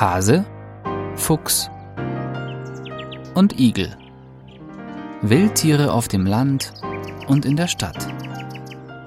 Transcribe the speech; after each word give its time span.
Hase, 0.00 0.46
Fuchs 1.16 1.68
und 3.34 3.58
Igel. 3.58 3.98
Wildtiere 5.22 5.92
auf 5.92 6.06
dem 6.06 6.24
Land 6.24 6.72
und 7.26 7.44
in 7.44 7.56
der 7.56 7.66
Stadt. 7.66 8.06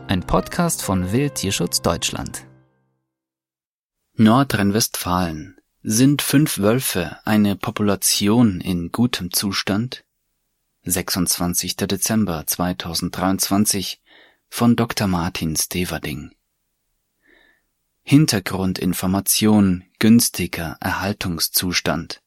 Ein 0.10 0.20
Podcast 0.28 0.82
von 0.84 1.14
Wildtierschutz 1.14 1.82
Deutschland. 1.82 2.46
Nordrhein-Westfalen. 4.18 5.62
Sind 5.82 6.22
fünf 6.22 6.58
Wölfe 6.58 7.20
eine 7.24 7.56
Population 7.56 8.60
in 8.60 8.92
gutem 8.92 9.32
Zustand? 9.32 10.04
26. 10.84 11.78
Dezember 11.78 12.46
2023 12.46 14.02
von 14.50 14.76
Dr. 14.76 15.08
Martin 15.08 15.56
Steverding. 15.56 16.32
Hintergrundinformation 18.04 19.84
günstiger 20.00 20.78
Erhaltungszustand. 20.80 22.22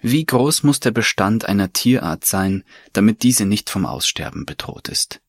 Wie 0.00 0.24
groß 0.24 0.62
muss 0.62 0.78
der 0.78 0.90
Bestand 0.90 1.46
einer 1.46 1.72
Tierart 1.72 2.24
sein, 2.24 2.62
damit 2.92 3.22
diese 3.22 3.46
nicht 3.46 3.70
vom 3.70 3.86
Aussterben 3.86 4.46
bedroht 4.46 4.88
ist? 4.88 5.20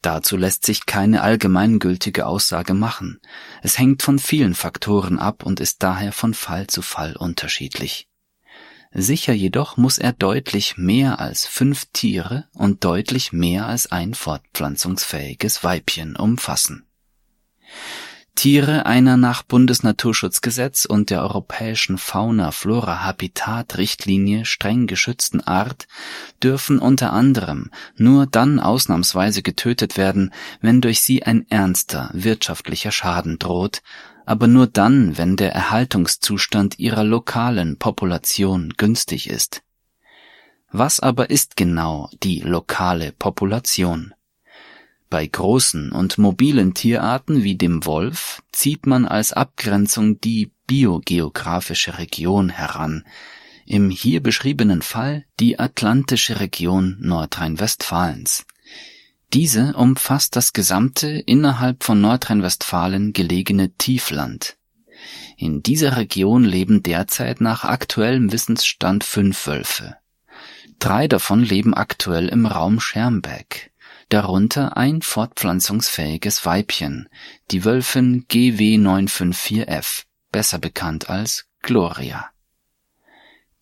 Dazu 0.00 0.36
lässt 0.36 0.66
sich 0.66 0.86
keine 0.86 1.22
allgemeingültige 1.22 2.26
Aussage 2.26 2.74
machen. 2.74 3.20
Es 3.62 3.78
hängt 3.78 4.02
von 4.02 4.18
vielen 4.18 4.54
Faktoren 4.54 5.20
ab 5.20 5.44
und 5.44 5.60
ist 5.60 5.82
daher 5.82 6.10
von 6.10 6.34
Fall 6.34 6.66
zu 6.66 6.82
Fall 6.82 7.14
unterschiedlich. 7.16 8.08
Sicher 8.92 9.32
jedoch 9.32 9.76
muss 9.76 9.98
er 9.98 10.12
deutlich 10.12 10.76
mehr 10.76 11.20
als 11.20 11.46
fünf 11.46 11.86
Tiere 11.92 12.48
und 12.52 12.84
deutlich 12.84 13.32
mehr 13.32 13.66
als 13.66 13.92
ein 13.92 14.14
fortpflanzungsfähiges 14.14 15.62
Weibchen 15.62 16.16
umfassen. 16.16 16.84
Tiere 18.34 18.86
einer 18.86 19.16
nach 19.16 19.42
Bundesnaturschutzgesetz 19.42 20.84
und 20.84 21.10
der 21.10 21.22
europäischen 21.22 21.98
Fauna-Flora-Habitat-Richtlinie 21.98 24.46
streng 24.46 24.86
geschützten 24.86 25.40
Art 25.42 25.86
dürfen 26.42 26.78
unter 26.78 27.12
anderem 27.12 27.70
nur 27.96 28.26
dann 28.26 28.58
ausnahmsweise 28.58 29.42
getötet 29.42 29.96
werden, 29.96 30.32
wenn 30.60 30.80
durch 30.80 31.02
sie 31.02 31.22
ein 31.22 31.46
ernster 31.50 32.10
wirtschaftlicher 32.14 32.90
Schaden 32.90 33.38
droht, 33.38 33.82
aber 34.24 34.46
nur 34.46 34.66
dann, 34.66 35.18
wenn 35.18 35.36
der 35.36 35.52
Erhaltungszustand 35.52 36.78
ihrer 36.78 37.04
lokalen 37.04 37.78
Population 37.78 38.72
günstig 38.76 39.28
ist. 39.28 39.62
Was 40.70 41.00
aber 41.00 41.30
ist 41.30 41.56
genau 41.56 42.08
die 42.22 42.40
lokale 42.40 43.12
Population? 43.12 44.14
Bei 45.12 45.26
großen 45.26 45.92
und 45.92 46.16
mobilen 46.16 46.72
Tierarten 46.72 47.42
wie 47.44 47.54
dem 47.54 47.84
Wolf 47.84 48.42
zieht 48.50 48.86
man 48.86 49.04
als 49.04 49.34
Abgrenzung 49.34 50.18
die 50.22 50.52
biogeografische 50.66 51.98
Region 51.98 52.48
heran, 52.48 53.04
im 53.66 53.90
hier 53.90 54.22
beschriebenen 54.22 54.80
Fall 54.80 55.26
die 55.38 55.58
atlantische 55.58 56.40
Region 56.40 56.96
Nordrhein-Westfalens. 57.00 58.46
Diese 59.34 59.74
umfasst 59.74 60.34
das 60.34 60.54
gesamte 60.54 61.08
innerhalb 61.08 61.84
von 61.84 62.00
Nordrhein-Westfalen 62.00 63.12
gelegene 63.12 63.70
Tiefland. 63.76 64.56
In 65.36 65.62
dieser 65.62 65.98
Region 65.98 66.42
leben 66.42 66.82
derzeit 66.82 67.42
nach 67.42 67.64
aktuellem 67.64 68.32
Wissensstand 68.32 69.04
fünf 69.04 69.46
Wölfe. 69.46 69.94
Drei 70.78 71.06
davon 71.06 71.44
leben 71.44 71.74
aktuell 71.74 72.28
im 72.28 72.46
Raum 72.46 72.80
Schermbeck 72.80 73.71
darunter 74.12 74.76
ein 74.76 75.00
fortpflanzungsfähiges 75.00 76.44
Weibchen, 76.44 77.08
die 77.50 77.64
Wölfin 77.64 78.26
GW954F, 78.28 80.02
besser 80.30 80.58
bekannt 80.58 81.08
als 81.08 81.46
Gloria. 81.62 82.28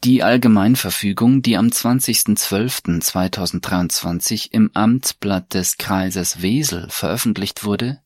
Die 0.02 0.22
Allgemeinverfügung, 0.22 1.42
die 1.42 1.58
am 1.58 1.66
20.12.2023 1.66 4.48
im 4.50 4.70
Amtsblatt 4.72 5.52
des 5.52 5.76
Kreises 5.76 6.40
Wesel 6.40 6.88
veröffentlicht 6.88 7.64
wurde, 7.64 8.00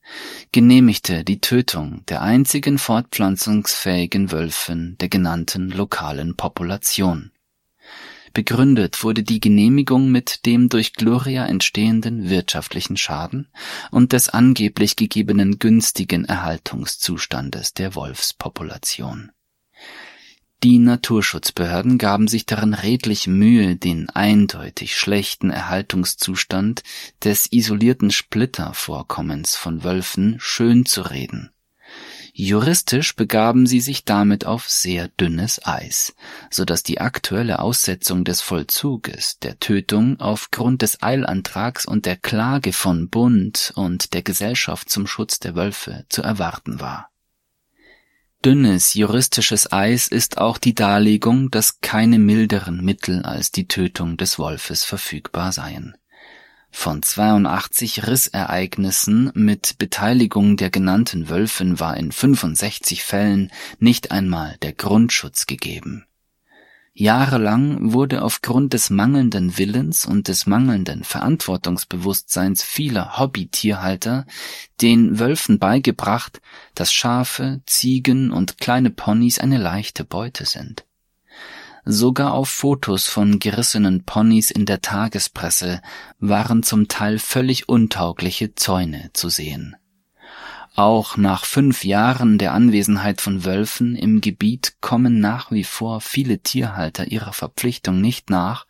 genehmigte 0.51 1.23
die 1.25 1.41
Tötung 1.41 2.05
der 2.09 2.21
einzigen 2.21 2.79
fortpflanzungsfähigen 2.79 4.33
Wölfin 4.33 4.97
der 4.99 5.09
genannten 5.09 5.71
lokalen 5.71 6.37
Population 6.37 7.31
Begründet 8.34 9.05
wurde 9.05 9.22
die 9.22 9.39
Genehmigung 9.39 10.11
mit 10.11 10.45
dem 10.45 10.69
durch 10.69 10.93
Gloria 10.93 11.47
entstehenden 11.47 12.28
wirtschaftlichen 12.28 12.97
Schaden 12.97 13.49
und 13.93 14.12
des 14.12 14.28
angeblich 14.28 14.97
gegebenen 14.97 15.61
günstigen 15.61 16.25
Erhaltungszustandes 16.25 17.75
der 17.75 17.94
Wolfspopulation. 17.94 19.31
Die 20.65 20.78
Naturschutzbehörden 20.78 21.97
gaben 21.97 22.27
sich 22.27 22.44
darin 22.44 22.75
redlich 22.75 23.28
Mühe, 23.28 23.77
den 23.77 24.11
eindeutig 24.11 24.97
schlechten 24.97 25.50
Erhaltungszustand 25.50 26.83
des 27.23 27.53
isolierten 27.53 28.11
Splittervorkommens 28.11 29.55
von 29.55 29.84
Wölfen 29.84 30.37
schönzureden 30.41 31.54
Juristisch 32.37 33.15
begaben 33.15 33.65
sie 33.65 33.78
sich 33.78 34.05
damit 34.05 34.45
auf 34.45 34.69
sehr 34.69 35.06
dünnes 35.06 35.65
Eis, 35.65 36.17
so 36.50 36.65
dass 36.65 36.83
die 36.83 37.00
aktuelle 37.00 37.61
Aussetzung 37.61 38.25
des 38.25 38.41
Vollzuges 38.41 39.39
der 39.39 39.61
Tötung 39.61 40.19
aufgrund 40.19 40.83
des 40.83 41.00
Eilantrags 41.00 41.87
und 41.87 42.06
der 42.06 42.17
Klage 42.17 42.73
von 42.73 43.09
Bund 43.09 43.73
und 43.77 44.15
der 44.15 44.23
Gesellschaft 44.23 44.91
zum 44.91 45.06
Schutz 45.06 45.39
der 45.39 45.55
Wölfe 45.55 46.06
zu 46.09 46.23
erwarten 46.23 46.81
war. 46.81 47.09
Dünnes 48.44 48.94
juristisches 48.94 49.71
Eis 49.71 50.09
ist 50.09 50.39
auch 50.39 50.59
die 50.59 50.75
Darlegung, 50.75 51.53
dass 51.53 51.81
keine 51.83 52.19
milderen 52.19 52.84
Mittel 52.84 53.23
als 53.23 53.53
die 53.53 53.69
Tötung 53.69 54.17
des 54.17 54.41
Wolfes 54.41 54.83
verfügbar 54.83 55.53
seien 55.53 55.97
von 56.75 57.03
82 57.03 58.07
Rissereignissen 58.07 59.31
mit 59.35 59.79
Beteiligung 59.79 60.57
der 60.57 60.71
genannten 60.71 61.29
Wölfin 61.29 61.79
war 61.81 61.97
in 61.97 62.12
65 62.12 63.05
Fällen 63.05 63.51
nicht 63.79 64.11
einmal 64.11 64.57
der 64.61 64.73
Grundschutz 64.73 65.47
gegeben. 65.47 66.05
Jahrelang 66.93 67.93
wurde 67.93 68.23
aufgrund 68.23 68.73
des 68.73 68.91
mangelnden 68.91 69.57
Willens 69.57 70.05
und 70.05 70.29
des 70.29 70.47
mangelnden 70.47 71.05
Verantwortungsbewusstseins 71.05 72.62
vieler 72.62 73.19
Hobbytierhalter 73.19 74.27
den 74.81 75.19
Wölfen 75.19 75.59
beigebracht, 75.59 76.41
dass 76.75 76.93
Schafe, 76.93 77.62
Ziegen 77.67 78.31
und 78.31 78.59
kleine 78.59 78.91
Ponys 78.91 79.39
eine 79.39 79.59
leichte 79.59 80.05
Beute 80.05 80.45
sind. 80.45 80.85
Sogar 81.84 82.33
auf 82.33 82.49
Fotos 82.49 83.06
von 83.06 83.39
gerissenen 83.39 84.05
Ponys 84.05 84.50
in 84.50 84.65
der 84.65 84.81
Tagespresse 84.81 85.83
waren 86.19 86.62
zum 86.62 86.89
Teil 86.89 87.19
völlig 87.19 87.69
untaugliche 87.69 88.55
Zäune 88.55 89.11
zu 89.12 89.28
sehen. 89.28 89.77
Auch 90.77 91.17
nach 91.17 91.44
fünf 91.44 91.84
Jahren 91.84 92.39
der 92.39 92.53
Anwesenheit 92.53 93.21
von 93.21 93.44
Wölfen 93.44 93.94
im 93.94 94.21
Gebiet 94.21 94.77
kommen 94.81 95.21
nach 95.21 95.53
wie 95.53 95.62
vor 95.62 96.00
viele 96.00 96.41
Tierhalter 96.41 97.06
ihrer 97.06 97.33
Verpflichtung 97.33 98.00
nicht 98.00 98.28
nach, 98.28 98.67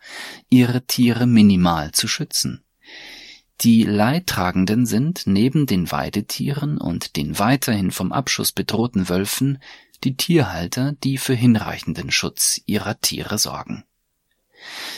ihre 0.49 0.85
Tiere 0.85 1.25
minimal 1.25 1.93
zu 1.93 2.07
schützen. 2.07 2.63
Die 3.61 3.83
Leidtragenden 3.83 4.85
sind 4.85 5.23
neben 5.25 5.65
den 5.65 5.89
Weidetieren 5.89 6.77
und 6.77 7.15
den 7.15 7.39
weiterhin 7.39 7.89
vom 7.89 8.11
Abschuss 8.11 8.51
bedrohten 8.51 9.07
Wölfen 9.07 9.59
die 10.03 10.17
Tierhalter, 10.17 10.93
die 11.03 11.17
für 11.17 11.35
hinreichenden 11.35 12.11
Schutz 12.11 12.61
ihrer 12.65 12.99
Tiere 12.99 13.37
sorgen. 13.37 13.83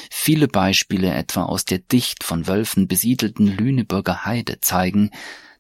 Viele 0.10 0.48
Beispiele 0.48 1.14
etwa 1.14 1.44
aus 1.44 1.66
der 1.66 1.80
dicht 1.80 2.24
von 2.24 2.48
Wölfen 2.48 2.88
besiedelten 2.88 3.48
Lüneburger 3.48 4.26
Heide 4.26 4.60
zeigen, 4.60 5.12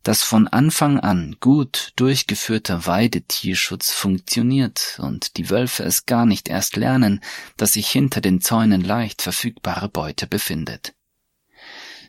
dass 0.03 0.24
von 0.24 0.47
Anfang 0.47 1.00
an 1.00 1.36
gut 1.42 1.92
durchgeführter 1.97 2.86
Weidetierschutz 2.86 3.92
funktioniert 3.92 5.00
und 5.02 5.36
die 5.36 5.50
Wölfe 5.50 5.84
es 5.84 6.06
gar 6.06 6.26
nicht 6.26 6.47
erst 6.47 6.78
lernen, 6.78 7.20
dass 7.58 7.73
sich 7.73 7.90
hinter 7.90 8.22
den 8.22 8.40
Zäunen 8.40 8.82
leicht 8.82 9.22
verfügbare 9.22 9.90
Beute 9.90 10.26
befindet. 10.26 10.94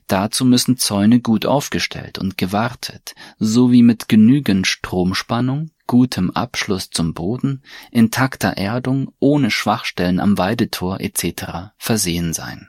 Dazu 0.07 0.45
müssen 0.45 0.79
Zäune 0.79 1.21
gut 1.21 1.45
aufgestellt 1.45 2.19
und 2.19 2.39
gewartet, 2.39 3.15
sowie 3.39 3.83
mit 3.83 4.09
genügend 4.09 4.67
Stromspannung, 4.67 5.71
gutem 5.89 6.31
Abschluss 6.31 6.91
zum 6.91 7.15
Boden, 7.15 7.65
intakter 7.91 8.57
Erdung, 8.57 9.13
ohne 9.19 9.51
Schwachstellen 9.51 10.21
am 10.21 10.39
Weidetor 10.39 11.01
etc. 11.01 11.73
versehen 11.77 12.33
sein. 12.33 12.69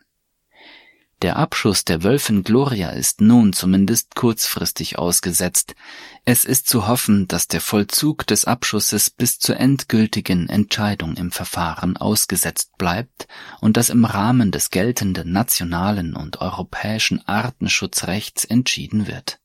Der 1.21 1.35
Abschuss 1.35 1.83
der 1.83 2.03
Wölfin 2.03 2.43
Gloria 2.43 2.91
ist 2.91 3.19
nun 3.19 3.51
zumindest 3.51 4.15
kurzfristig 4.15 4.97
ausgesetzt. 4.97 5.75
Es 6.23 6.45
ist 6.45 6.69
zu 6.69 6.87
hoffen, 6.87 7.27
dass 7.27 7.49
der 7.49 7.59
Vollzug 7.59 8.25
des 8.25 8.45
Abschusses 8.45 9.09
bis 9.09 9.37
zur 9.37 9.57
endgültigen 9.57 10.47
Entscheidung 10.47 11.17
im 11.17 11.31
Verfahren 11.31 11.97
ausgesetzt 11.97 12.77
bleibt 12.77 13.27
und 13.59 13.75
dass 13.75 13.89
im 13.89 14.05
Rahmen 14.05 14.51
des 14.51 14.69
geltenden 14.69 15.33
nationalen 15.33 16.15
und 16.15 16.39
europäischen 16.39 17.21
Artenschutzrechts 17.27 18.45
entschieden 18.45 19.05
wird 19.05 19.39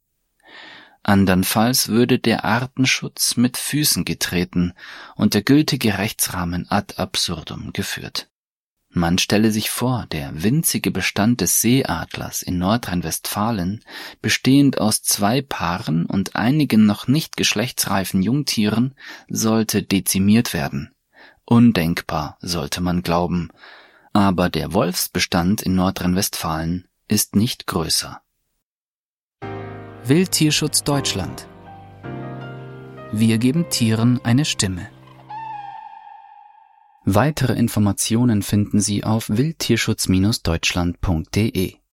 Andernfalls 1.05 1.89
würde 1.89 2.19
der 2.19 2.45
Artenschutz 2.45 3.37
mit 3.37 3.59
Füßen 3.59 4.05
getreten 4.05 4.73
und 5.15 5.35
der 5.35 5.43
gültige 5.43 5.99
Rechtsrahmen 5.99 6.67
ad 6.71 6.95
absurdum 6.97 7.73
geführt. 7.73 8.29
Man 8.89 9.19
stelle 9.19 9.51
sich 9.51 9.71
vor, 9.71 10.07
der 10.13 10.45
winzige 10.45 10.91
Bestand 10.91 11.41
des 11.41 11.61
Seeadlers 11.61 12.43
in 12.43 12.59
Nordrhein-Westfalen, 12.59 13.85
bestehend 14.23 14.81
aus 14.81 15.03
zwei 15.03 15.43
Paaren 15.43 16.07
und 16.07 16.37
einigen 16.37 16.87
noch 16.87 17.09
nicht 17.09 17.37
geschlechtsreifen 17.37 18.23
Jungtieren, 18.23 18.95
sollte 19.29 19.83
dezimiert 19.83 20.55
werden. 20.55 20.95
Undenkbar, 21.45 22.39
sollte 22.41 22.81
man 22.81 23.03
glauben. 23.03 23.51
Aber 24.13 24.49
der 24.49 24.73
Wolfsbestand 24.73 25.61
in 25.61 25.75
Nordrhein-Westfalen 25.75 26.89
ist 27.09 27.35
nicht 27.35 27.67
größer. 27.67 28.24
Wildtierschutz 30.07 30.85
Deutschland. 30.85 31.49
Wir 33.11 33.39
geben 33.39 33.71
Tieren 33.71 34.21
eine 34.23 34.45
Stimme. 34.45 34.91
Weitere 37.07 37.55
Informationen 37.55 38.43
finden 38.43 38.81
Sie 38.81 39.03
auf 39.03 39.31
wildtierschutz-deutschland.de 39.31 41.77